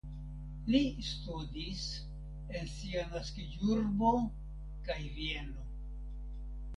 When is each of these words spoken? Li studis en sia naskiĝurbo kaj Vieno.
Li 0.75 0.79
studis 1.07 1.83
en 2.59 2.65
sia 2.77 3.03
naskiĝurbo 3.11 4.09
kaj 4.89 4.97
Vieno. 5.19 5.67